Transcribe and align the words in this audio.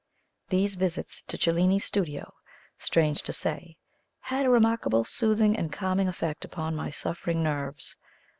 These 0.49 0.73
visits 0.73 1.21
to 1.27 1.37
Cellini's 1.37 1.85
studio, 1.85 2.33
strange 2.79 3.21
to 3.21 3.31
say, 3.31 3.77
had 4.21 4.47
a 4.47 4.49
remarkably 4.49 5.03
soothing 5.03 5.55
and 5.55 5.71
calming 5.71 6.07
effect 6.07 6.43
upon 6.43 6.75
my 6.75 6.89
suffering 6.89 7.43
nerves. 7.43 7.97